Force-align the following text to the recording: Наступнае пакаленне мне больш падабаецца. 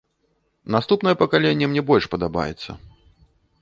Наступнае 0.77 1.13
пакаленне 1.21 1.65
мне 1.75 1.81
больш 1.93 2.05
падабаецца. 2.17 2.71